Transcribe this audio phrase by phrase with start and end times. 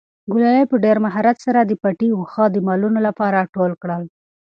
[0.31, 4.03] ګلالۍ په ډېر مهارت سره د پټي واښه د مالونو لپاره ټول کړل.